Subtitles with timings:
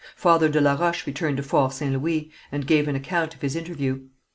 [0.15, 1.93] Father de la Roche returned to Fort St.
[2.01, 3.99] Louis, and gave an account of his interview.